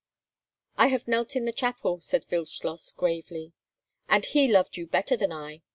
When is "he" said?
4.25-4.47